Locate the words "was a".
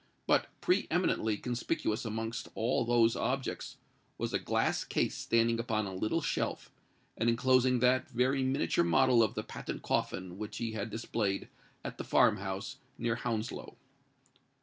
4.17-4.39